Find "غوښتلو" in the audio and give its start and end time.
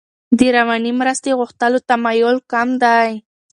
1.39-1.79